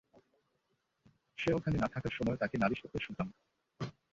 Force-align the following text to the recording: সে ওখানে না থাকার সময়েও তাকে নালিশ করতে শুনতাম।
সে 1.37 1.49
ওখানে 1.53 1.77
না 1.77 1.87
থাকার 1.87 2.13
সময়েও 2.17 2.41
তাকে 2.41 2.55
নালিশ 2.57 2.79
করতে 2.81 2.99
শুনতাম। 3.01 3.27